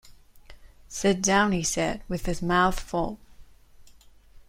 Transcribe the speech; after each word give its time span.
“Sit 0.87 1.21
down,” 1.21 1.51
he 1.51 1.61
said, 1.61 2.01
with 2.07 2.25
his 2.25 2.41
mouth 2.41 2.79
full. 2.79 3.19